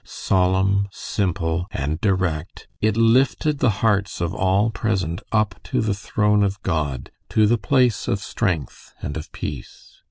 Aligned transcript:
Solemn, 0.03 0.87
simple, 0.91 1.67
and 1.69 2.01
direct, 2.01 2.67
it 2.81 2.97
lifted 2.97 3.59
the 3.59 3.69
hearts 3.85 4.19
of 4.19 4.33
all 4.33 4.71
present 4.71 5.21
up 5.31 5.61
to 5.65 5.79
the 5.79 5.93
throne 5.93 6.41
of 6.41 6.59
God, 6.63 7.11
to 7.29 7.45
the 7.45 7.59
place 7.59 8.07
of 8.07 8.17
strength 8.19 8.95
and 9.03 9.15
of 9.15 9.31
peace. 9.31 9.99